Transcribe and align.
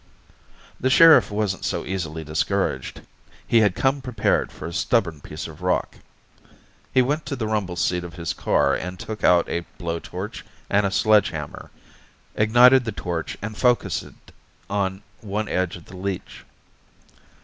The 0.79 0.89
sheriff 0.89 1.29
wasn't 1.29 1.63
so 1.63 1.85
easily 1.85 2.23
discouraged. 2.23 3.01
He 3.47 3.59
had 3.59 3.75
come 3.75 4.01
prepared 4.01 4.51
for 4.51 4.65
a 4.65 4.73
stubborn 4.73 5.21
piece 5.21 5.47
of 5.47 5.61
rock. 5.61 5.97
He 6.91 7.03
went 7.03 7.23
to 7.27 7.35
the 7.35 7.45
rumble 7.45 7.75
seat 7.75 8.03
of 8.03 8.15
his 8.15 8.33
car 8.33 8.73
and 8.73 8.97
took 8.97 9.23
out 9.23 9.47
a 9.47 9.63
blowtorch 9.77 10.43
and 10.71 10.87
a 10.87 10.91
sledgehammer, 10.91 11.69
ignited 12.33 12.83
the 12.85 12.91
torch 12.91 13.37
and 13.43 13.55
focused 13.55 14.01
it 14.01 14.31
on 14.71 15.03
one 15.19 15.47
edge 15.47 15.75
of 15.75 15.85
the 15.85 15.95
leech. 15.97 16.45